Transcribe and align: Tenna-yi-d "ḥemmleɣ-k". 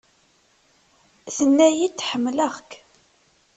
Tenna-yi-d 1.35 1.99
"ḥemmleɣ-k". 2.09 2.71